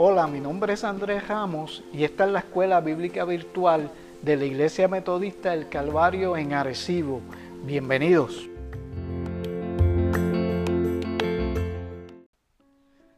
Hola, 0.00 0.28
mi 0.28 0.38
nombre 0.38 0.74
es 0.74 0.84
Andrés 0.84 1.26
Ramos 1.26 1.82
y 1.92 2.04
esta 2.04 2.24
es 2.24 2.30
la 2.30 2.38
Escuela 2.38 2.80
Bíblica 2.80 3.24
Virtual 3.24 3.90
de 4.22 4.36
la 4.36 4.44
Iglesia 4.44 4.86
Metodista 4.86 5.50
del 5.50 5.68
Calvario 5.68 6.36
en 6.36 6.52
Arecibo. 6.52 7.20
Bienvenidos. 7.64 8.48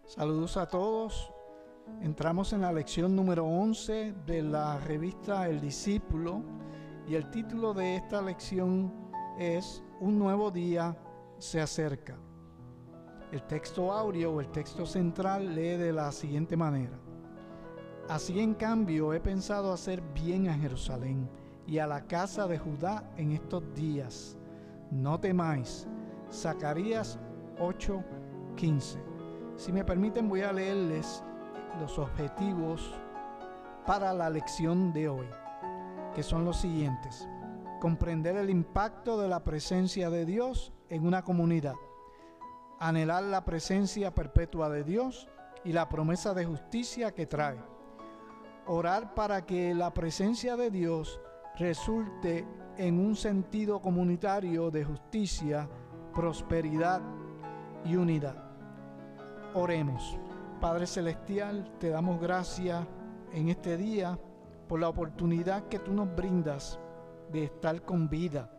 Saludos 0.06 0.56
a 0.56 0.66
todos. 0.68 1.30
Entramos 2.00 2.54
en 2.54 2.62
la 2.62 2.72
lección 2.72 3.14
número 3.14 3.44
11 3.44 4.14
de 4.24 4.40
la 4.40 4.78
revista 4.78 5.50
El 5.50 5.60
Discípulo 5.60 6.40
y 7.06 7.14
el 7.14 7.30
título 7.30 7.74
de 7.74 7.96
esta 7.96 8.22
lección 8.22 8.90
es 9.38 9.82
Un 10.00 10.18
nuevo 10.18 10.50
día 10.50 10.96
se 11.36 11.60
acerca. 11.60 12.16
El 13.32 13.44
texto 13.44 13.92
áureo 13.92 14.32
o 14.32 14.40
el 14.40 14.48
texto 14.48 14.84
central 14.84 15.54
lee 15.54 15.76
de 15.76 15.92
la 15.92 16.10
siguiente 16.10 16.56
manera. 16.56 16.98
Así 18.08 18.40
en 18.40 18.54
cambio 18.54 19.14
he 19.14 19.20
pensado 19.20 19.72
hacer 19.72 20.02
bien 20.12 20.48
a 20.48 20.54
Jerusalén 20.54 21.30
y 21.64 21.78
a 21.78 21.86
la 21.86 22.08
casa 22.08 22.48
de 22.48 22.58
Judá 22.58 23.08
en 23.16 23.30
estos 23.30 23.62
días. 23.72 24.36
No 24.90 25.20
temáis. 25.20 25.86
Zacarías 26.32 27.20
8:15. 27.60 28.98
Si 29.54 29.70
me 29.70 29.84
permiten 29.84 30.28
voy 30.28 30.40
a 30.40 30.52
leerles 30.52 31.22
los 31.80 32.00
objetivos 32.00 32.92
para 33.86 34.12
la 34.12 34.28
lección 34.28 34.92
de 34.92 35.08
hoy, 35.08 35.26
que 36.16 36.24
son 36.24 36.44
los 36.44 36.56
siguientes. 36.56 37.28
Comprender 37.80 38.36
el 38.36 38.50
impacto 38.50 39.20
de 39.20 39.28
la 39.28 39.44
presencia 39.44 40.10
de 40.10 40.24
Dios 40.24 40.72
en 40.88 41.06
una 41.06 41.22
comunidad 41.22 41.76
anhelar 42.80 43.22
la 43.22 43.44
presencia 43.44 44.12
perpetua 44.12 44.70
de 44.70 44.82
Dios 44.82 45.28
y 45.64 45.72
la 45.72 45.88
promesa 45.88 46.34
de 46.34 46.46
justicia 46.46 47.12
que 47.12 47.26
trae. 47.26 47.58
Orar 48.66 49.14
para 49.14 49.44
que 49.44 49.74
la 49.74 49.92
presencia 49.92 50.56
de 50.56 50.70
Dios 50.70 51.20
resulte 51.56 52.46
en 52.78 52.98
un 52.98 53.14
sentido 53.14 53.80
comunitario 53.80 54.70
de 54.70 54.84
justicia, 54.84 55.68
prosperidad 56.14 57.02
y 57.84 57.96
unidad. 57.96 58.36
Oremos. 59.54 60.18
Padre 60.60 60.86
Celestial, 60.86 61.70
te 61.78 61.90
damos 61.90 62.20
gracias 62.20 62.86
en 63.32 63.48
este 63.48 63.76
día 63.76 64.18
por 64.68 64.80
la 64.80 64.88
oportunidad 64.88 65.68
que 65.68 65.78
tú 65.78 65.92
nos 65.92 66.14
brindas 66.14 66.78
de 67.30 67.44
estar 67.44 67.82
con 67.82 68.08
vida. 68.08 68.50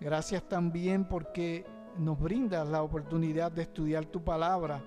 Gracias 0.00 0.42
también 0.48 1.04
porque 1.04 1.64
nos 1.98 2.18
brindas 2.18 2.68
la 2.68 2.82
oportunidad 2.82 3.50
de 3.52 3.62
estudiar 3.62 4.06
tu 4.06 4.22
palabra. 4.22 4.82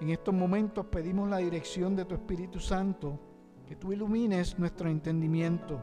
En 0.00 0.10
estos 0.10 0.34
momentos 0.34 0.86
pedimos 0.86 1.28
la 1.28 1.38
dirección 1.38 1.96
de 1.96 2.04
tu 2.04 2.14
Espíritu 2.14 2.60
Santo, 2.60 3.18
que 3.66 3.76
tú 3.76 3.92
ilumines 3.92 4.58
nuestro 4.58 4.88
entendimiento, 4.88 5.82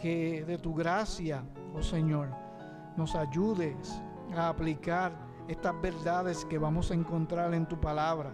que 0.00 0.44
de 0.44 0.58
tu 0.58 0.74
gracia, 0.74 1.42
oh 1.74 1.82
Señor, 1.82 2.28
nos 2.96 3.14
ayudes 3.14 4.00
a 4.36 4.48
aplicar 4.48 5.12
estas 5.48 5.80
verdades 5.80 6.44
que 6.44 6.58
vamos 6.58 6.90
a 6.90 6.94
encontrar 6.94 7.52
en 7.54 7.66
tu 7.66 7.80
palabra. 7.80 8.32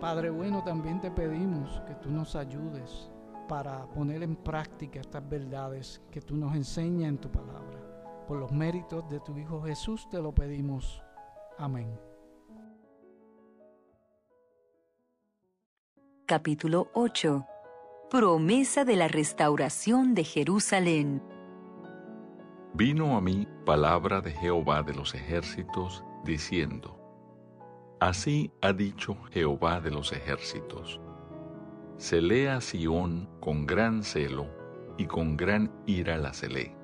Padre 0.00 0.30
bueno, 0.30 0.62
también 0.62 1.00
te 1.00 1.10
pedimos 1.10 1.80
que 1.86 1.94
tú 1.94 2.10
nos 2.10 2.36
ayudes 2.36 3.10
para 3.48 3.86
poner 3.86 4.22
en 4.22 4.36
práctica 4.36 5.00
estas 5.00 5.26
verdades 5.28 6.02
que 6.10 6.20
tú 6.20 6.36
nos 6.36 6.54
enseñas 6.54 7.08
en 7.08 7.18
tu 7.18 7.30
palabra. 7.30 7.73
Por 8.26 8.38
los 8.38 8.52
méritos 8.52 9.06
de 9.10 9.20
tu 9.20 9.36
Hijo 9.36 9.62
Jesús 9.62 10.08
te 10.08 10.20
lo 10.20 10.32
pedimos. 10.32 11.02
Amén. 11.58 11.98
Capítulo 16.26 16.88
8. 16.94 17.46
Promesa 18.10 18.86
de 18.86 18.96
la 18.96 19.08
restauración 19.08 20.14
de 20.14 20.24
Jerusalén. 20.24 21.22
Vino 22.72 23.16
a 23.16 23.20
mí 23.20 23.46
palabra 23.66 24.22
de 24.22 24.32
Jehová 24.32 24.82
de 24.82 24.94
los 24.94 25.14
ejércitos, 25.14 26.02
diciendo, 26.24 26.98
Así 28.00 28.52
ha 28.62 28.72
dicho 28.72 29.16
Jehová 29.32 29.80
de 29.80 29.90
los 29.90 30.12
ejércitos, 30.12 30.98
celé 31.98 32.48
a 32.48 32.60
Sión 32.60 33.28
con 33.40 33.66
gran 33.66 34.02
celo, 34.02 34.46
y 34.96 35.06
con 35.06 35.36
gran 35.36 35.70
ira 35.86 36.16
la 36.16 36.32
celé 36.32 36.83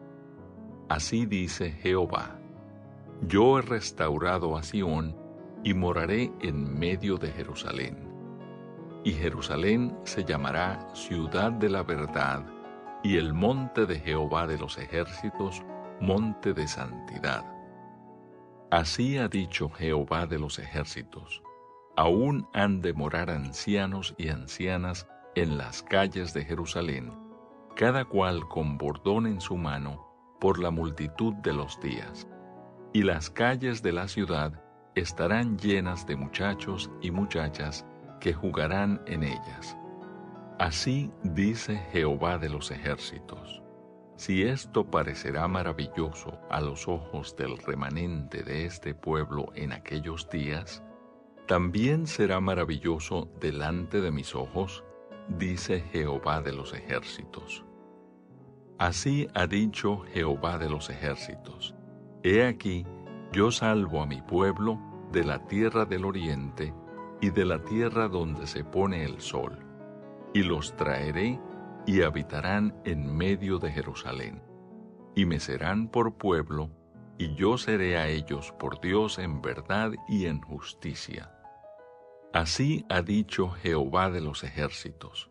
Así 0.91 1.25
dice 1.25 1.71
Jehová, 1.71 2.37
yo 3.29 3.61
he 3.61 3.63
restaurado 3.63 4.57
a 4.57 4.65
Sión 4.65 5.17
y 5.63 5.73
moraré 5.73 6.33
en 6.41 6.77
medio 6.77 7.17
de 7.17 7.31
Jerusalén. 7.31 7.97
Y 9.05 9.13
Jerusalén 9.13 9.97
se 10.03 10.25
llamará 10.25 10.93
ciudad 10.97 11.53
de 11.53 11.69
la 11.69 11.85
verdad, 11.85 12.45
y 13.05 13.19
el 13.19 13.33
monte 13.33 13.87
de 13.87 14.01
Jehová 14.01 14.49
de 14.49 14.59
los 14.59 14.79
ejércitos, 14.79 15.63
monte 16.01 16.55
de 16.55 16.67
santidad. 16.67 17.45
Así 18.73 19.17
ha 19.17 19.29
dicho 19.29 19.71
Jehová 19.71 20.27
de 20.27 20.41
los 20.41 20.59
ejércitos, 20.59 21.41
aún 21.97 22.49
han 22.53 22.81
de 22.81 22.95
morar 22.95 23.31
ancianos 23.31 24.17
y 24.19 24.31
ancianas 24.31 25.07
en 25.37 25.57
las 25.57 25.85
calles 25.85 26.35
de 26.35 26.45
Jerusalén, 26.45 27.13
cada 27.77 28.05
cual 28.07 28.49
con 28.49 28.77
bordón 28.77 29.29
en 29.29 29.41
su 29.41 29.57
mano, 29.57 30.10
por 30.41 30.59
la 30.59 30.71
multitud 30.71 31.35
de 31.35 31.53
los 31.53 31.79
días, 31.81 32.27
y 32.93 33.03
las 33.03 33.31
calles 33.31 33.83
de 33.83 33.93
la 33.93 34.09
ciudad 34.09 34.53
estarán 34.95 35.59
llenas 35.59 36.07
de 36.07 36.17
muchachos 36.17 36.91
y 37.01 37.11
muchachas 37.11 37.87
que 38.21 38.33
jugarán 38.33 39.01
en 39.07 39.23
ellas. 39.23 39.77
Así 40.59 41.11
dice 41.23 41.77
Jehová 41.93 42.39
de 42.39 42.49
los 42.49 42.71
ejércitos. 42.71 43.63
Si 44.17 44.43
esto 44.43 44.85
parecerá 44.91 45.49
maravilloso 45.49 46.39
a 46.51 46.61
los 46.61 46.87
ojos 46.89 47.35
del 47.37 47.57
remanente 47.57 48.43
de 48.43 48.67
este 48.67 48.95
pueblo 48.95 49.47
en 49.55 49.73
aquellos 49.73 50.29
días, 50.29 50.83
también 51.47 52.07
será 52.07 52.41
maravilloso 52.41 53.31
delante 53.41 54.03
de 54.03 54.11
mis 54.11 54.35
ojos, 54.35 54.85
dice 55.39 55.81
Jehová 55.93 56.43
de 56.43 56.53
los 56.53 56.75
ejércitos. 56.75 57.65
Así 58.81 59.29
ha 59.35 59.47
dicho 59.47 59.99
Jehová 60.15 60.57
de 60.57 60.71
los 60.71 60.89
ejércitos. 60.89 61.75
He 62.23 62.47
aquí, 62.47 62.87
yo 63.31 63.51
salvo 63.51 64.01
a 64.01 64.07
mi 64.07 64.23
pueblo 64.23 64.81
de 65.13 65.23
la 65.23 65.47
tierra 65.47 65.85
del 65.85 66.07
oriente 66.07 66.73
y 67.21 67.29
de 67.29 67.45
la 67.45 67.63
tierra 67.63 68.09
donde 68.09 68.47
se 68.47 68.65
pone 68.65 69.05
el 69.05 69.21
sol, 69.21 69.59
y 70.33 70.45
los 70.45 70.75
traeré 70.77 71.39
y 71.85 72.01
habitarán 72.01 72.75
en 72.87 73.15
medio 73.15 73.59
de 73.59 73.71
Jerusalén, 73.71 74.43
y 75.15 75.27
me 75.27 75.41
serán 75.41 75.89
por 75.89 76.15
pueblo, 76.15 76.71
y 77.19 77.35
yo 77.35 77.59
seré 77.59 77.99
a 77.99 78.09
ellos 78.09 78.51
por 78.59 78.81
Dios 78.81 79.19
en 79.19 79.43
verdad 79.43 79.93
y 80.09 80.25
en 80.25 80.41
justicia. 80.41 81.31
Así 82.33 82.87
ha 82.89 83.03
dicho 83.03 83.51
Jehová 83.51 84.11
de 84.11 84.23
los 84.23 84.43
ejércitos. 84.43 85.31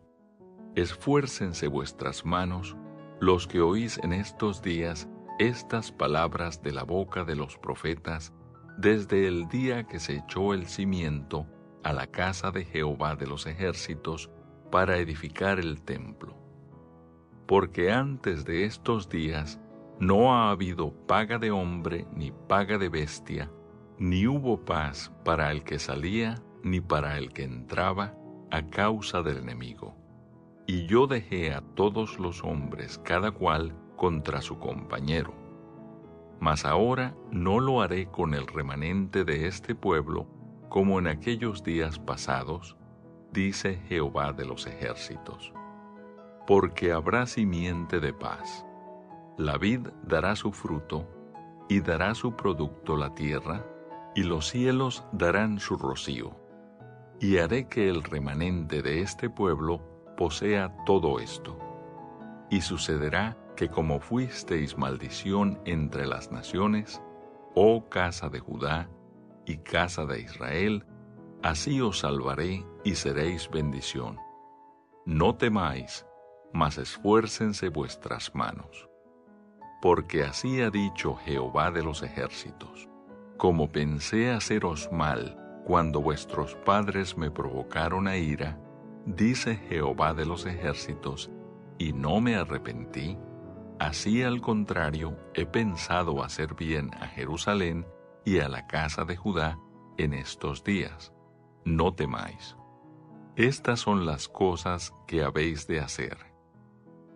Esfuércense 0.76 1.66
vuestras 1.66 2.24
manos, 2.24 2.76
los 3.20 3.46
que 3.46 3.60
oís 3.60 3.98
en 4.02 4.14
estos 4.14 4.62
días 4.62 5.06
estas 5.38 5.92
palabras 5.92 6.62
de 6.62 6.72
la 6.72 6.84
boca 6.84 7.22
de 7.24 7.36
los 7.36 7.58
profetas, 7.58 8.32
desde 8.78 9.26
el 9.26 9.46
día 9.48 9.86
que 9.86 10.00
se 10.00 10.16
echó 10.16 10.54
el 10.54 10.66
cimiento 10.66 11.46
a 11.84 11.92
la 11.92 12.06
casa 12.06 12.50
de 12.50 12.64
Jehová 12.64 13.16
de 13.16 13.26
los 13.26 13.46
ejércitos 13.46 14.30
para 14.70 14.96
edificar 14.96 15.58
el 15.58 15.82
templo. 15.82 16.34
Porque 17.46 17.92
antes 17.92 18.46
de 18.46 18.64
estos 18.64 19.10
días 19.10 19.60
no 19.98 20.34
ha 20.34 20.50
habido 20.50 20.90
paga 21.06 21.38
de 21.38 21.50
hombre 21.50 22.06
ni 22.14 22.32
paga 22.32 22.78
de 22.78 22.88
bestia, 22.88 23.50
ni 23.98 24.26
hubo 24.26 24.64
paz 24.64 25.12
para 25.26 25.50
el 25.50 25.62
que 25.62 25.78
salía 25.78 26.42
ni 26.62 26.80
para 26.80 27.18
el 27.18 27.34
que 27.34 27.42
entraba 27.42 28.14
a 28.50 28.66
causa 28.70 29.22
del 29.22 29.38
enemigo 29.38 29.99
y 30.70 30.86
yo 30.86 31.08
dejé 31.08 31.52
a 31.52 31.62
todos 31.62 32.20
los 32.20 32.44
hombres 32.44 32.96
cada 32.98 33.32
cual 33.32 33.74
contra 33.96 34.40
su 34.40 34.60
compañero. 34.60 35.34
Mas 36.38 36.64
ahora 36.64 37.16
no 37.32 37.58
lo 37.58 37.82
haré 37.82 38.06
con 38.06 38.34
el 38.34 38.46
remanente 38.46 39.24
de 39.24 39.48
este 39.48 39.74
pueblo 39.74 40.28
como 40.68 41.00
en 41.00 41.08
aquellos 41.08 41.64
días 41.64 41.98
pasados, 41.98 42.76
dice 43.32 43.82
Jehová 43.88 44.32
de 44.32 44.44
los 44.44 44.68
ejércitos. 44.68 45.52
Porque 46.46 46.92
habrá 46.92 47.26
simiente 47.26 47.98
de 47.98 48.12
paz. 48.12 48.64
La 49.38 49.58
vid 49.58 49.88
dará 50.04 50.36
su 50.36 50.52
fruto, 50.52 51.04
y 51.68 51.80
dará 51.80 52.14
su 52.14 52.36
producto 52.36 52.96
la 52.96 53.12
tierra, 53.16 53.66
y 54.14 54.22
los 54.22 54.46
cielos 54.46 55.02
darán 55.10 55.58
su 55.58 55.76
rocío. 55.76 56.30
Y 57.18 57.38
haré 57.38 57.66
que 57.66 57.88
el 57.88 58.04
remanente 58.04 58.82
de 58.82 59.00
este 59.00 59.28
pueblo 59.28 59.89
posea 60.20 60.76
todo 60.84 61.18
esto. 61.18 61.58
Y 62.50 62.60
sucederá 62.60 63.38
que 63.56 63.70
como 63.70 64.00
fuisteis 64.00 64.76
maldición 64.76 65.58
entre 65.64 66.06
las 66.06 66.30
naciones, 66.30 67.00
oh 67.54 67.88
casa 67.88 68.28
de 68.28 68.40
Judá 68.40 68.90
y 69.46 69.56
casa 69.56 70.04
de 70.04 70.20
Israel, 70.20 70.84
Así 71.42 71.80
os 71.80 72.00
salvaré 72.00 72.66
y 72.84 72.96
seréis 72.96 73.48
bendición. 73.48 74.18
No 75.06 75.36
temáis, 75.36 76.04
mas 76.52 76.76
esfuércense 76.76 77.70
vuestras 77.70 78.34
manos. 78.34 78.90
Porque 79.80 80.22
así 80.22 80.60
ha 80.60 80.68
dicho 80.68 81.16
Jehová 81.16 81.70
de 81.70 81.82
los 81.82 82.02
ejércitos, 82.02 82.90
como 83.38 83.72
pensé 83.72 84.30
haceros 84.30 84.92
mal 84.92 85.62
cuando 85.64 86.02
vuestros 86.02 86.56
padres 86.56 87.16
me 87.16 87.30
provocaron 87.30 88.06
a 88.06 88.18
ira, 88.18 88.60
dice 89.16 89.56
Jehová 89.68 90.14
de 90.14 90.26
los 90.26 90.46
ejércitos, 90.46 91.30
y 91.78 91.92
no 91.92 92.20
me 92.20 92.36
arrepentí, 92.36 93.18
así 93.78 94.22
al 94.22 94.40
contrario 94.40 95.16
he 95.34 95.46
pensado 95.46 96.22
hacer 96.22 96.54
bien 96.54 96.90
a 96.94 97.06
Jerusalén 97.06 97.86
y 98.24 98.38
a 98.38 98.48
la 98.48 98.66
casa 98.66 99.04
de 99.04 99.16
Judá 99.16 99.58
en 99.96 100.14
estos 100.14 100.64
días. 100.64 101.12
No 101.64 101.94
temáis. 101.94 102.56
Estas 103.36 103.80
son 103.80 104.06
las 104.06 104.28
cosas 104.28 104.92
que 105.06 105.22
habéis 105.22 105.66
de 105.66 105.80
hacer. 105.80 106.18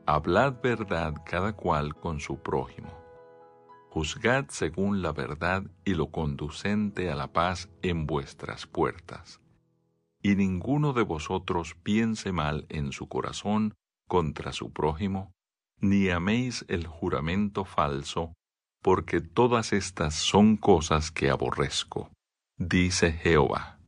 Hablad 0.06 0.60
verdad 0.62 1.14
cada 1.24 1.54
cual 1.54 1.94
con 1.94 2.20
su 2.20 2.38
prójimo. 2.42 2.92
Juzgad 3.90 4.46
según 4.48 5.02
la 5.02 5.12
verdad 5.12 5.62
y 5.84 5.94
lo 5.94 6.10
conducente 6.10 7.10
a 7.10 7.14
la 7.14 7.32
paz 7.32 7.68
en 7.82 8.06
vuestras 8.06 8.66
puertas. 8.66 9.40
Y 10.26 10.36
ninguno 10.36 10.94
de 10.94 11.02
vosotros 11.02 11.76
piense 11.82 12.32
mal 12.32 12.64
en 12.70 12.92
su 12.92 13.08
corazón 13.08 13.74
contra 14.08 14.54
su 14.54 14.72
prójimo, 14.72 15.34
ni 15.82 16.08
améis 16.08 16.64
el 16.68 16.86
juramento 16.86 17.66
falso, 17.66 18.32
porque 18.82 19.20
todas 19.20 19.74
estas 19.74 20.14
son 20.14 20.56
cosas 20.56 21.10
que 21.10 21.28
aborrezco, 21.28 22.10
dice 22.56 23.12
Jehová. 23.12 23.78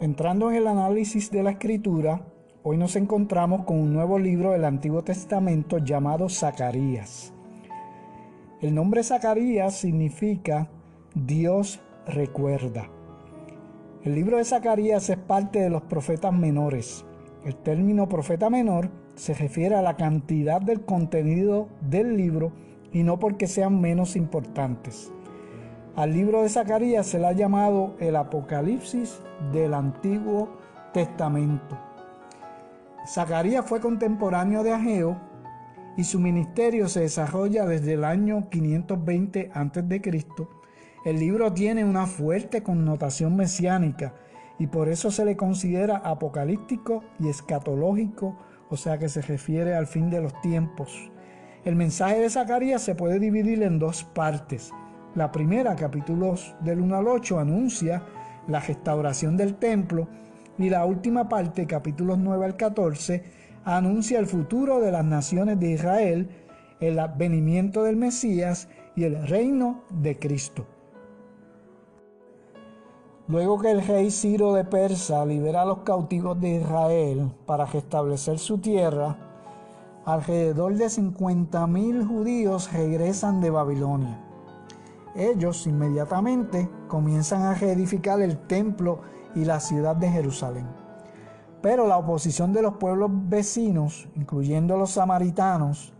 Entrando 0.00 0.50
en 0.50 0.56
el 0.56 0.66
análisis 0.68 1.30
de 1.30 1.42
la 1.42 1.50
escritura, 1.50 2.24
hoy 2.62 2.78
nos 2.78 2.96
encontramos 2.96 3.66
con 3.66 3.78
un 3.78 3.92
nuevo 3.92 4.18
libro 4.18 4.52
del 4.52 4.64
Antiguo 4.64 5.04
Testamento 5.04 5.76
llamado 5.78 6.30
Zacarías. 6.30 7.34
El 8.62 8.74
nombre 8.74 9.04
Zacarías 9.04 9.78
significa 9.78 10.70
Dios 11.14 11.80
recuerda. 12.06 12.88
El 14.02 14.14
libro 14.14 14.36
de 14.36 14.44
Zacarías 14.44 15.08
es 15.08 15.16
parte 15.16 15.60
de 15.60 15.70
los 15.70 15.82
profetas 15.82 16.32
menores. 16.32 17.04
El 17.44 17.56
término 17.56 18.08
profeta 18.08 18.50
menor 18.50 18.90
se 19.14 19.32
refiere 19.34 19.74
a 19.74 19.82
la 19.82 19.96
cantidad 19.96 20.60
del 20.60 20.82
contenido 20.82 21.68
del 21.80 22.16
libro 22.16 22.52
y 22.92 23.02
no 23.02 23.18
porque 23.18 23.46
sean 23.46 23.80
menos 23.80 24.16
importantes. 24.16 25.10
Al 25.96 26.12
libro 26.12 26.42
de 26.42 26.50
Zacarías 26.50 27.06
se 27.06 27.18
le 27.18 27.26
ha 27.26 27.32
llamado 27.32 27.96
el 27.98 28.14
Apocalipsis 28.14 29.20
del 29.52 29.74
Antiguo 29.74 30.50
Testamento. 30.92 31.78
Zacarías 33.06 33.64
fue 33.64 33.80
contemporáneo 33.80 34.62
de 34.62 34.72
Ageo 34.72 35.18
y 35.96 36.04
su 36.04 36.20
ministerio 36.20 36.86
se 36.88 37.00
desarrolla 37.00 37.64
desde 37.66 37.94
el 37.94 38.04
año 38.04 38.48
520 38.50 39.50
a.C. 39.52 40.00
El 41.04 41.20
libro 41.20 41.52
tiene 41.52 41.84
una 41.84 42.06
fuerte 42.06 42.62
connotación 42.62 43.36
mesiánica 43.36 44.14
y 44.58 44.66
por 44.66 44.88
eso 44.88 45.12
se 45.12 45.24
le 45.24 45.36
considera 45.36 45.98
apocalíptico 45.98 47.04
y 47.20 47.28
escatológico, 47.28 48.36
o 48.68 48.76
sea 48.76 48.98
que 48.98 49.08
se 49.08 49.22
refiere 49.22 49.74
al 49.76 49.86
fin 49.86 50.10
de 50.10 50.20
los 50.20 50.38
tiempos. 50.40 51.10
El 51.64 51.76
mensaje 51.76 52.18
de 52.18 52.30
Zacarías 52.30 52.82
se 52.82 52.96
puede 52.96 53.20
dividir 53.20 53.62
en 53.62 53.78
dos 53.78 54.02
partes. 54.02 54.72
La 55.14 55.30
primera, 55.30 55.76
capítulos 55.76 56.56
del 56.60 56.80
1 56.80 56.96
al 56.96 57.06
8, 57.06 57.38
anuncia 57.38 58.02
la 58.48 58.60
restauración 58.60 59.36
del 59.36 59.54
templo 59.54 60.08
y 60.58 60.68
la 60.68 60.84
última 60.84 61.28
parte, 61.28 61.66
capítulos 61.66 62.18
9 62.18 62.44
al 62.44 62.56
14, 62.56 63.22
anuncia 63.64 64.18
el 64.18 64.26
futuro 64.26 64.80
de 64.80 64.90
las 64.90 65.04
naciones 65.04 65.60
de 65.60 65.70
Israel, 65.70 66.28
el 66.80 66.98
advenimiento 66.98 67.84
del 67.84 67.96
Mesías 67.96 68.68
y 68.96 69.04
el 69.04 69.28
reino 69.28 69.84
de 69.90 70.18
Cristo. 70.18 70.66
Luego 73.28 73.58
que 73.58 73.70
el 73.70 73.86
rey 73.86 74.10
Ciro 74.10 74.54
de 74.54 74.64
Persa 74.64 75.24
libera 75.24 75.62
a 75.62 75.66
los 75.66 75.78
cautivos 75.78 76.40
de 76.40 76.56
Israel 76.56 77.30
para 77.46 77.66
restablecer 77.66 78.38
su 78.38 78.58
tierra, 78.58 79.16
alrededor 80.04 80.74
de 80.74 80.86
50.000 80.86 82.08
judíos 82.08 82.72
regresan 82.72 83.40
de 83.40 83.50
Babilonia 83.50 84.24
ellos 85.18 85.66
inmediatamente 85.66 86.70
comienzan 86.86 87.42
a 87.42 87.54
reedificar 87.54 88.20
el 88.20 88.38
templo 88.38 89.00
y 89.34 89.44
la 89.44 89.58
ciudad 89.58 89.96
de 89.96 90.08
Jerusalén. 90.08 90.66
Pero 91.60 91.88
la 91.88 91.98
oposición 91.98 92.52
de 92.52 92.62
los 92.62 92.74
pueblos 92.74 93.10
vecinos, 93.12 94.08
incluyendo 94.14 94.76
los 94.76 94.92
samaritanos, 94.92 95.92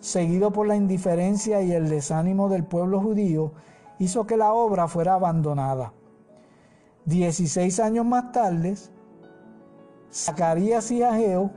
seguido 0.00 0.52
por 0.52 0.66
la 0.66 0.74
indiferencia 0.74 1.62
y 1.62 1.72
el 1.72 1.88
desánimo 1.88 2.48
del 2.48 2.64
pueblo 2.64 3.00
judío, 3.00 3.52
hizo 4.00 4.26
que 4.26 4.36
la 4.36 4.52
obra 4.52 4.88
fuera 4.88 5.14
abandonada. 5.14 5.92
Dieciséis 7.06 7.80
años 7.80 8.06
más 8.06 8.32
tarde, 8.32 8.74
Zacarías 10.10 10.90
y 10.90 11.02
Ageo 11.02 11.50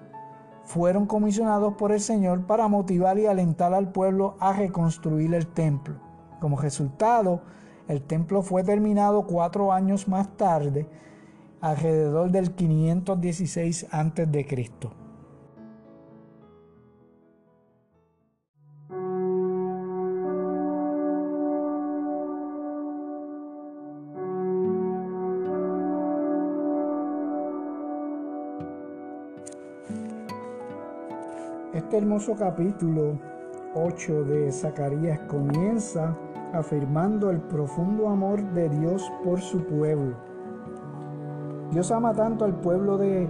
fueron 0.65 1.05
comisionados 1.05 1.75
por 1.75 1.93
el 1.93 2.01
Señor 2.01 2.45
para 2.45 2.67
motivar 2.67 3.17
y 3.17 3.27
alentar 3.27 3.73
al 3.73 3.93
pueblo 3.93 4.35
a 4.41 4.51
reconstruir 4.51 5.33
el 5.33 5.47
templo. 5.47 5.95
Como 6.41 6.57
resultado, 6.59 7.41
el 7.87 8.01
templo 8.01 8.41
fue 8.41 8.63
terminado 8.63 9.25
cuatro 9.25 9.71
años 9.71 10.09
más 10.09 10.35
tarde, 10.35 10.89
alrededor 11.61 12.31
del 12.31 12.51
516 12.51 13.87
a.C. 13.89 14.45
Este 31.77 31.99
hermoso 31.99 32.33
capítulo 32.35 33.19
8 33.75 34.23
de 34.23 34.51
Zacarías 34.51 35.19
comienza 35.27 36.17
afirmando 36.51 37.29
el 37.29 37.39
profundo 37.39 38.09
amor 38.09 38.41
de 38.53 38.67
Dios 38.67 39.11
por 39.23 39.41
su 39.41 39.63
pueblo. 39.63 40.15
Dios 41.69 41.91
ama 41.91 42.15
tanto 42.15 42.45
al 42.45 42.55
pueblo 42.55 42.97
de 42.97 43.29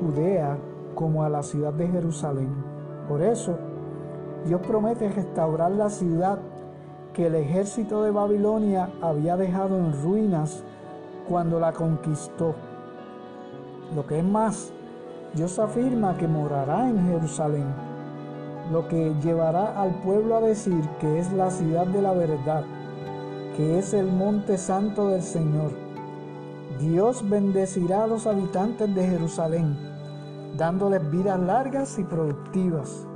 Judea 0.00 0.58
como 0.96 1.22
a 1.22 1.28
la 1.28 1.44
ciudad 1.44 1.72
de 1.72 1.86
Jerusalén. 1.86 2.52
Por 3.08 3.22
eso, 3.22 3.56
Dios 4.44 4.60
promete 4.66 5.08
restaurar 5.08 5.70
la 5.70 5.88
ciudad 5.88 6.40
que 7.12 7.28
el 7.28 7.36
ejército 7.36 8.02
de 8.02 8.10
Babilonia 8.10 8.90
había 9.00 9.36
dejado 9.36 9.78
en 9.78 9.92
ruinas 10.02 10.64
cuando 11.28 11.60
la 11.60 11.72
conquistó. 11.74 12.56
Lo 13.94 14.04
que 14.04 14.18
es 14.18 14.24
más, 14.24 14.72
Dios 15.34 15.60
afirma 15.60 16.16
que 16.16 16.26
morará 16.26 16.88
en 16.88 17.06
Jerusalén 17.06 17.66
lo 18.72 18.86
que 18.88 19.14
llevará 19.22 19.80
al 19.80 19.94
pueblo 20.00 20.36
a 20.36 20.40
decir 20.40 20.84
que 21.00 21.18
es 21.18 21.32
la 21.32 21.50
ciudad 21.50 21.86
de 21.86 22.02
la 22.02 22.12
verdad, 22.12 22.64
que 23.56 23.78
es 23.78 23.94
el 23.94 24.06
monte 24.06 24.58
santo 24.58 25.08
del 25.08 25.22
Señor. 25.22 25.72
Dios 26.78 27.28
bendecirá 27.28 28.04
a 28.04 28.06
los 28.06 28.26
habitantes 28.26 28.92
de 28.94 29.06
Jerusalén, 29.06 29.76
dándoles 30.56 31.08
vidas 31.10 31.38
largas 31.38 31.98
y 31.98 32.04
productivas, 32.04 33.06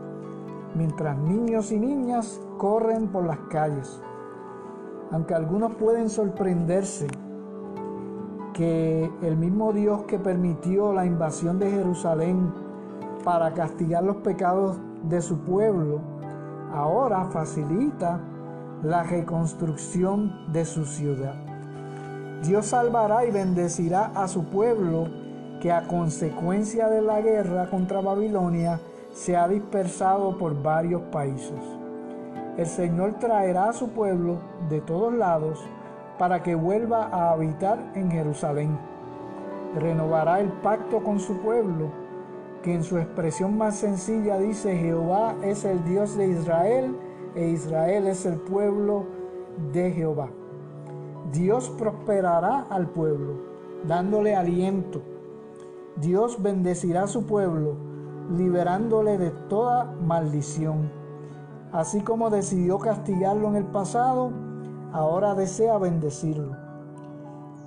mientras 0.74 1.16
niños 1.18 1.72
y 1.72 1.78
niñas 1.78 2.40
corren 2.58 3.08
por 3.08 3.24
las 3.24 3.38
calles. 3.50 4.00
Aunque 5.10 5.34
algunos 5.34 5.74
pueden 5.76 6.10
sorprenderse 6.10 7.06
que 8.54 9.10
el 9.20 9.36
mismo 9.36 9.72
Dios 9.72 10.04
que 10.04 10.18
permitió 10.18 10.92
la 10.92 11.04
invasión 11.04 11.58
de 11.58 11.70
Jerusalén 11.70 12.52
para 13.24 13.52
castigar 13.52 14.04
los 14.04 14.16
pecados 14.16 14.78
de 15.02 15.20
su 15.20 15.38
pueblo, 15.40 16.00
ahora 16.72 17.24
facilita 17.26 18.20
la 18.82 19.02
reconstrucción 19.02 20.52
de 20.52 20.64
su 20.64 20.86
ciudad. 20.86 21.34
Dios 22.42 22.66
salvará 22.66 23.24
y 23.26 23.30
bendecirá 23.30 24.12
a 24.14 24.28
su 24.28 24.44
pueblo 24.44 25.08
que 25.60 25.72
a 25.72 25.86
consecuencia 25.88 26.88
de 26.88 27.02
la 27.02 27.20
guerra 27.20 27.68
contra 27.70 28.00
Babilonia 28.00 28.78
se 29.12 29.36
ha 29.36 29.48
dispersado 29.48 30.38
por 30.38 30.62
varios 30.62 31.02
países. 31.02 31.58
El 32.56 32.66
Señor 32.66 33.14
traerá 33.18 33.70
a 33.70 33.72
su 33.72 33.88
pueblo 33.88 34.38
de 34.68 34.80
todos 34.80 35.12
lados 35.12 35.58
para 36.18 36.42
que 36.42 36.54
vuelva 36.54 37.06
a 37.06 37.30
habitar 37.32 37.78
en 37.94 38.10
Jerusalén. 38.10 38.78
Renovará 39.76 40.40
el 40.40 40.50
pacto 40.52 41.02
con 41.02 41.18
su 41.20 41.38
pueblo 41.38 42.04
que 42.64 42.72
en 42.72 42.82
su 42.82 42.96
expresión 42.96 43.58
más 43.58 43.76
sencilla 43.76 44.38
dice, 44.38 44.74
Jehová 44.74 45.34
es 45.42 45.66
el 45.66 45.84
Dios 45.84 46.16
de 46.16 46.28
Israel, 46.28 46.96
e 47.34 47.48
Israel 47.48 48.06
es 48.06 48.24
el 48.24 48.36
pueblo 48.36 49.04
de 49.70 49.92
Jehová. 49.92 50.30
Dios 51.30 51.68
prosperará 51.78 52.66
al 52.70 52.88
pueblo, 52.88 53.34
dándole 53.86 54.34
aliento. 54.34 55.02
Dios 55.96 56.42
bendecirá 56.42 57.02
a 57.02 57.06
su 57.06 57.26
pueblo, 57.26 57.76
liberándole 58.34 59.18
de 59.18 59.30
toda 59.30 59.84
maldición. 59.84 60.90
Así 61.70 62.00
como 62.00 62.30
decidió 62.30 62.78
castigarlo 62.78 63.48
en 63.48 63.56
el 63.56 63.66
pasado, 63.66 64.32
ahora 64.94 65.34
desea 65.34 65.76
bendecirlo. 65.76 66.56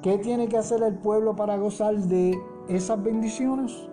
¿Qué 0.01 0.17
tiene 0.17 0.47
que 0.47 0.57
hacer 0.57 0.81
el 0.81 0.95
pueblo 0.95 1.35
para 1.35 1.57
gozar 1.57 1.95
de 1.97 2.39
esas 2.69 3.03
bendiciones? 3.03 3.89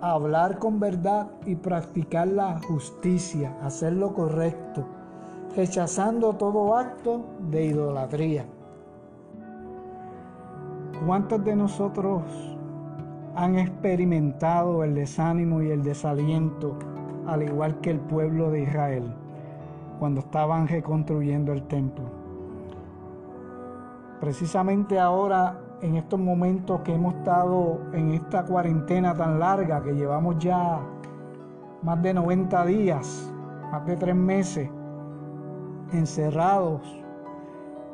Hablar 0.00 0.58
con 0.58 0.80
verdad 0.80 1.30
y 1.44 1.56
practicar 1.56 2.28
la 2.28 2.58
justicia, 2.60 3.54
hacer 3.62 3.92
lo 3.92 4.14
correcto, 4.14 4.84
rechazando 5.54 6.32
todo 6.32 6.74
acto 6.74 7.20
de 7.50 7.66
idolatría. 7.66 8.46
¿Cuántos 11.06 11.44
de 11.44 11.54
nosotros 11.54 12.22
han 13.34 13.58
experimentado 13.58 14.84
el 14.84 14.94
desánimo 14.94 15.60
y 15.60 15.70
el 15.70 15.82
desaliento 15.82 16.78
al 17.26 17.42
igual 17.42 17.78
que 17.80 17.90
el 17.90 18.00
pueblo 18.00 18.50
de 18.50 18.62
Israel 18.62 19.14
cuando 19.98 20.20
estaban 20.20 20.66
reconstruyendo 20.66 21.52
el 21.52 21.62
templo? 21.64 22.21
Precisamente 24.22 24.98
ahora, 25.00 25.58
en 25.80 25.96
estos 25.96 26.20
momentos 26.20 26.82
que 26.82 26.94
hemos 26.94 27.16
estado 27.16 27.80
en 27.92 28.12
esta 28.12 28.44
cuarentena 28.44 29.16
tan 29.16 29.40
larga, 29.40 29.82
que 29.82 29.94
llevamos 29.94 30.38
ya 30.38 30.78
más 31.82 32.00
de 32.00 32.14
90 32.14 32.66
días, 32.66 33.34
más 33.72 33.84
de 33.84 33.96
tres 33.96 34.14
meses, 34.14 34.70
encerrados, 35.92 36.82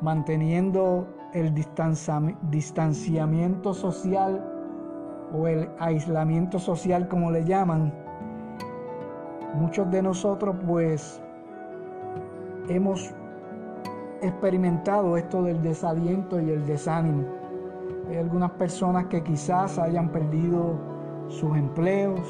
manteniendo 0.02 1.06
el 1.32 1.54
distanciamiento 1.54 3.72
social 3.72 4.44
o 5.32 5.48
el 5.48 5.70
aislamiento 5.78 6.58
social 6.58 7.08
como 7.08 7.30
le 7.30 7.46
llaman, 7.46 7.90
muchos 9.54 9.90
de 9.90 10.02
nosotros 10.02 10.54
pues 10.66 11.22
hemos 12.68 13.14
experimentado 14.22 15.16
esto 15.16 15.42
del 15.42 15.62
desaliento 15.62 16.40
y 16.40 16.50
el 16.50 16.66
desánimo. 16.66 17.24
Hay 18.08 18.16
algunas 18.16 18.52
personas 18.52 19.06
que 19.06 19.22
quizás 19.22 19.78
hayan 19.78 20.10
perdido 20.10 20.74
sus 21.28 21.56
empleos, 21.56 22.20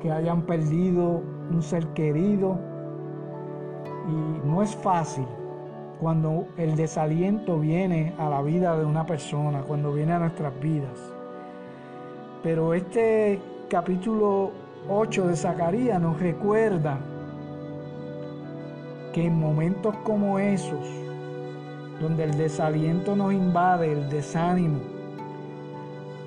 que 0.00 0.10
hayan 0.10 0.42
perdido 0.42 1.22
un 1.50 1.62
ser 1.62 1.86
querido 1.88 2.58
y 4.08 4.46
no 4.46 4.62
es 4.62 4.74
fácil 4.76 5.26
cuando 6.00 6.46
el 6.56 6.74
desaliento 6.74 7.60
viene 7.60 8.12
a 8.18 8.28
la 8.28 8.42
vida 8.42 8.76
de 8.76 8.84
una 8.84 9.06
persona, 9.06 9.62
cuando 9.62 9.92
viene 9.92 10.12
a 10.12 10.18
nuestras 10.18 10.58
vidas. 10.60 10.98
Pero 12.42 12.74
este 12.74 13.40
capítulo 13.68 14.50
8 14.88 15.28
de 15.28 15.36
Zacarías 15.36 16.00
nos 16.00 16.18
recuerda 16.18 16.98
que 19.12 19.26
en 19.26 19.38
momentos 19.38 19.94
como 20.04 20.38
esos, 20.38 20.88
donde 22.00 22.24
el 22.24 22.36
desaliento 22.36 23.14
nos 23.14 23.32
invade, 23.32 23.92
el 23.92 24.08
desánimo, 24.08 24.80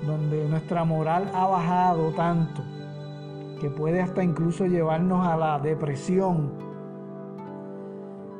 donde 0.06 0.48
nuestra 0.48 0.84
moral 0.84 1.30
ha 1.34 1.46
bajado 1.46 2.10
tanto, 2.12 2.62
que 3.60 3.70
puede 3.70 4.00
hasta 4.00 4.22
incluso 4.22 4.66
llevarnos 4.66 5.26
a 5.26 5.36
la 5.36 5.58
depresión, 5.58 6.52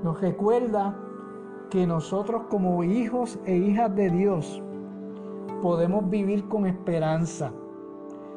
nos 0.02 0.20
recuerda 0.20 0.96
que 1.70 1.86
nosotros 1.86 2.42
como 2.48 2.84
hijos 2.84 3.38
e 3.44 3.56
hijas 3.56 3.94
de 3.96 4.10
Dios 4.10 4.62
podemos 5.62 6.08
vivir 6.08 6.46
con 6.48 6.66
esperanza, 6.66 7.52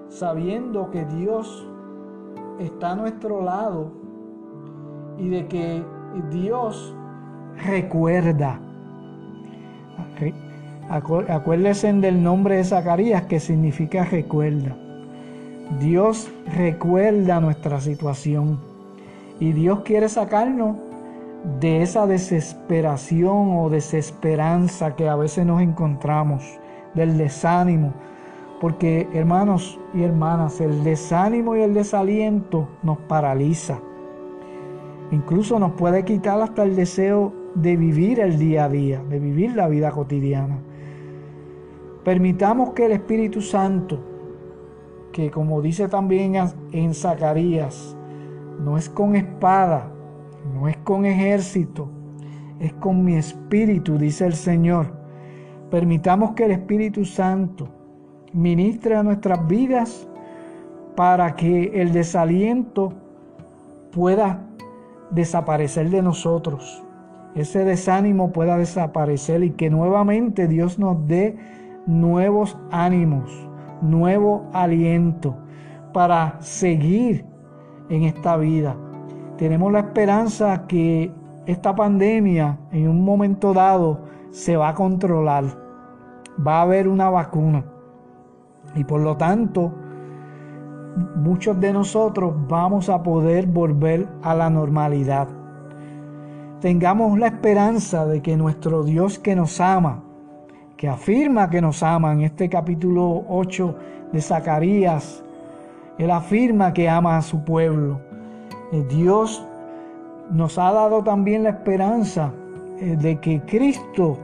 sabiendo 0.08 0.90
que 0.90 1.06
Dios 1.06 1.68
está 2.58 2.92
a 2.92 2.96
nuestro 2.96 3.44
lado 3.44 3.92
y 5.18 5.30
de 5.30 5.48
que 5.48 5.84
Dios 6.32 6.96
recuerda. 7.66 8.60
Acuérdense 10.90 11.94
del 11.94 12.24
nombre 12.24 12.58
de 12.58 12.64
Zacarías 12.64 13.24
que 13.24 13.40
significa 13.40 14.06
recuerda. 14.06 14.76
Dios 15.80 16.32
recuerda 16.56 17.40
nuestra 17.40 17.80
situación 17.80 18.60
y 19.40 19.52
Dios 19.52 19.82
quiere 19.82 20.10
sacarnos 20.10 20.78
de 21.60 21.84
esa 21.84 22.08
desesperación 22.08 23.56
o 23.58 23.70
desesperanza 23.70 24.96
que 24.96 25.08
a 25.08 25.16
veces 25.16 25.46
nos 25.46 25.62
encontramos, 25.62 26.44
del 26.96 27.18
desánimo. 27.18 27.94
Porque 28.60 29.08
hermanos 29.14 29.80
y 29.94 30.04
hermanas, 30.04 30.60
el 30.60 30.84
desánimo 30.84 31.56
y 31.56 31.62
el 31.62 31.74
desaliento 31.74 32.68
nos 32.84 32.98
paraliza. 32.98 33.80
Incluso 35.12 35.58
nos 35.60 35.72
puede 35.74 36.06
quitar 36.06 36.40
hasta 36.42 36.64
el 36.64 36.76
deseo 36.76 37.34
de 37.56 37.76
vivir 37.78 38.20
el 38.20 38.38
día 38.38 38.66
a 38.66 38.70
día, 38.70 39.02
de 39.10 39.20
vivir 39.20 39.56
la 39.56 39.68
vida 39.68 39.92
cotidiana. 39.92 40.60
Permitamos 42.04 42.72
que 42.72 42.86
el 42.86 42.92
Espíritu 42.92 43.42
Santo, 43.42 44.00
que 45.12 45.32
como 45.32 45.62
dice 45.62 45.88
también 45.88 46.36
en 46.72 46.94
Zacarías, 46.94 47.98
no 48.64 48.78
es 48.78 48.90
con 48.90 49.16
espada, 49.16 49.92
no 50.54 50.68
es 50.68 50.78
con 50.78 51.06
ejército, 51.06 51.90
es 52.60 52.74
con 52.74 53.04
mi 53.04 53.16
espíritu, 53.16 53.98
dice 53.98 54.26
el 54.26 54.34
Señor. 54.34 54.94
Permitamos 55.72 56.32
que 56.32 56.46
el 56.46 56.52
Espíritu 56.52 57.06
Santo 57.06 57.68
ministre 58.34 58.96
a 58.96 59.04
nuestras 59.04 59.48
vidas 59.48 60.08
para 60.96 61.36
que 61.36 61.82
el 61.82 61.94
desaliento 61.94 62.94
pueda 63.92 64.49
desaparecer 65.12 65.90
de 65.90 66.02
nosotros, 66.02 66.84
ese 67.36 67.64
desánimo 67.64 68.32
pueda 68.32 68.58
desaparecer 68.58 69.44
y 69.44 69.52
que 69.52 69.70
nuevamente 69.70 70.48
Dios 70.48 70.80
nos 70.80 71.08
dé 71.08 71.38
nuevos 71.86 72.58
ánimos, 72.72 73.30
nuevo 73.82 74.48
aliento 74.54 75.36
para 75.94 76.42
seguir 76.42 77.26
en 77.90 78.04
esta 78.04 78.38
vida. 78.38 78.76
Tenemos 79.38 79.72
la 79.72 79.80
esperanza 79.80 80.66
que 80.68 81.12
esta 81.46 81.76
pandemia 81.76 82.60
en 82.72 82.90
un 82.90 83.04
momento 83.04 83.54
dado 83.54 84.02
se 84.32 84.58
va 84.58 84.70
a 84.70 84.76
controlar. 84.76 85.46
Va 86.46 86.60
a 86.60 86.62
haber 86.62 86.88
una 86.88 87.10
vacuna. 87.10 87.66
Y 88.76 88.84
por 88.84 89.02
lo 89.02 89.18
tanto, 89.18 89.74
muchos 91.16 91.60
de 91.60 91.74
nosotros 91.74 92.34
vamos 92.48 92.90
a 92.90 93.04
poder 93.04 93.46
volver 93.48 94.08
a 94.22 94.34
la 94.34 94.50
normalidad. 94.50 95.28
Tengamos 96.62 97.18
la 97.18 97.28
esperanza 97.28 98.06
de 98.06 98.22
que 98.22 98.36
nuestro 98.36 98.84
Dios 98.84 99.18
que 99.18 99.36
nos 99.36 99.62
ama, 99.62 100.04
que 100.76 100.90
afirma 100.90 101.50
que 101.50 101.62
nos 101.62 101.84
ama 101.84 102.14
en 102.14 102.22
este 102.22 102.50
capítulo 102.50 103.24
8 103.30 103.76
de 104.12 104.22
Zacarías, 104.22 105.24
Él 105.98 106.12
afirma 106.12 106.74
que 106.74 106.90
ama 106.90 107.18
a 107.18 107.22
su 107.22 107.44
pueblo. 107.44 108.02
Eh, 108.72 108.84
Dios 108.90 109.46
nos 110.32 110.58
ha 110.58 110.72
dado 110.72 111.04
también 111.04 111.44
la 111.44 111.50
esperanza 111.50 112.32
eh, 112.80 112.98
de 112.98 113.20
que 113.20 113.42
Cristo 113.42 114.18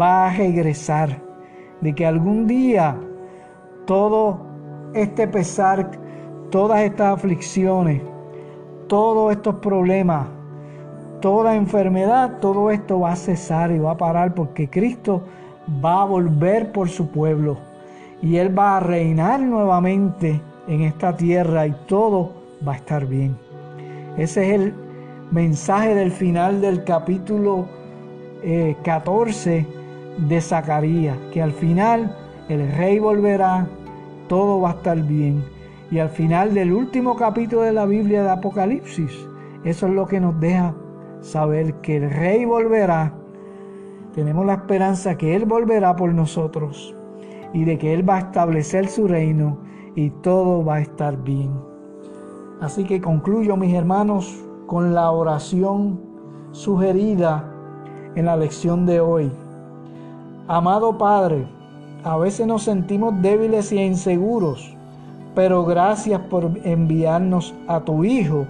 va 0.00 0.26
a 0.26 0.36
regresar, 0.36 1.18
de 1.80 1.94
que 1.94 2.06
algún 2.06 2.46
día 2.46 2.96
todo 3.86 4.49
este 4.94 5.28
pesar, 5.28 5.90
todas 6.50 6.80
estas 6.82 7.14
aflicciones, 7.14 8.02
todos 8.88 9.32
estos 9.32 9.56
problemas, 9.56 10.26
toda 11.20 11.54
enfermedad, 11.54 12.38
todo 12.40 12.70
esto 12.70 13.00
va 13.00 13.12
a 13.12 13.16
cesar 13.16 13.70
y 13.70 13.78
va 13.78 13.92
a 13.92 13.96
parar 13.96 14.34
porque 14.34 14.68
Cristo 14.68 15.22
va 15.84 16.02
a 16.02 16.04
volver 16.04 16.72
por 16.72 16.88
su 16.88 17.08
pueblo 17.08 17.58
y 18.22 18.36
Él 18.36 18.56
va 18.58 18.76
a 18.76 18.80
reinar 18.80 19.40
nuevamente 19.40 20.40
en 20.66 20.82
esta 20.82 21.16
tierra 21.16 21.66
y 21.66 21.74
todo 21.86 22.32
va 22.66 22.72
a 22.72 22.76
estar 22.76 23.06
bien. 23.06 23.36
Ese 24.16 24.48
es 24.48 24.60
el 24.60 24.74
mensaje 25.30 25.94
del 25.94 26.10
final 26.10 26.60
del 26.60 26.84
capítulo 26.84 27.66
14 28.82 29.58
eh, 29.58 29.66
de 30.18 30.40
Zacarías, 30.40 31.16
que 31.32 31.42
al 31.42 31.52
final 31.52 32.16
el 32.48 32.70
rey 32.72 32.98
volverá, 32.98 33.66
todo 34.30 34.60
va 34.60 34.70
a 34.70 34.74
estar 34.74 34.96
bien. 35.02 35.44
Y 35.90 35.98
al 35.98 36.08
final 36.08 36.54
del 36.54 36.72
último 36.72 37.16
capítulo 37.16 37.62
de 37.62 37.72
la 37.72 37.84
Biblia 37.84 38.22
de 38.22 38.30
Apocalipsis, 38.30 39.10
eso 39.64 39.88
es 39.88 39.92
lo 39.92 40.06
que 40.06 40.20
nos 40.20 40.38
deja 40.38 40.72
saber 41.20 41.74
que 41.80 41.96
el 41.96 42.08
rey 42.08 42.44
volverá. 42.44 43.12
Tenemos 44.14 44.46
la 44.46 44.54
esperanza 44.54 45.18
que 45.18 45.34
Él 45.34 45.46
volverá 45.46 45.96
por 45.96 46.14
nosotros 46.14 46.94
y 47.52 47.64
de 47.64 47.76
que 47.76 47.92
Él 47.92 48.08
va 48.08 48.18
a 48.18 48.20
establecer 48.20 48.86
su 48.86 49.08
reino 49.08 49.58
y 49.96 50.10
todo 50.10 50.64
va 50.64 50.76
a 50.76 50.80
estar 50.80 51.20
bien. 51.24 51.50
Así 52.60 52.84
que 52.84 53.00
concluyo, 53.00 53.56
mis 53.56 53.74
hermanos, 53.74 54.44
con 54.68 54.94
la 54.94 55.10
oración 55.10 56.00
sugerida 56.52 57.52
en 58.14 58.26
la 58.26 58.36
lección 58.36 58.86
de 58.86 59.00
hoy. 59.00 59.32
Amado 60.46 60.96
Padre, 60.96 61.48
a 62.04 62.16
veces 62.16 62.46
nos 62.46 62.62
sentimos 62.62 63.20
débiles 63.20 63.72
e 63.72 63.84
inseguros, 63.84 64.74
pero 65.34 65.64
gracias 65.64 66.20
por 66.22 66.50
enviarnos 66.64 67.54
a 67.66 67.80
tu 67.80 68.04
Hijo 68.04 68.46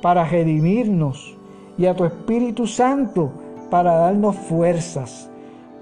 para 0.00 0.24
redimirnos 0.24 1.36
y 1.76 1.86
a 1.86 1.94
tu 1.94 2.04
Espíritu 2.04 2.66
Santo 2.66 3.32
para 3.70 3.94
darnos 3.96 4.36
fuerzas, 4.36 5.30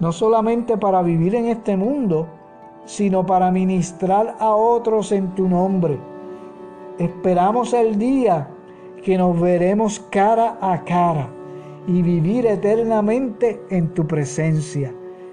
no 0.00 0.12
solamente 0.12 0.76
para 0.76 1.02
vivir 1.02 1.34
en 1.34 1.46
este 1.46 1.76
mundo, 1.76 2.26
sino 2.84 3.24
para 3.26 3.50
ministrar 3.50 4.34
a 4.38 4.54
otros 4.54 5.12
en 5.12 5.34
tu 5.34 5.48
nombre. 5.48 5.98
Esperamos 6.98 7.72
el 7.72 7.98
día 7.98 8.48
que 9.04 9.18
nos 9.18 9.38
veremos 9.40 10.00
cara 10.10 10.56
a 10.60 10.82
cara 10.84 11.28
y 11.86 12.00
vivir 12.00 12.46
eternamente 12.46 13.60
en 13.70 13.92
tu 13.92 14.06
presencia. 14.06 14.94